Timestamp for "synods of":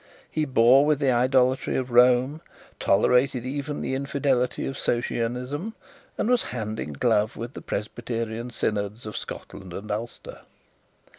8.49-9.15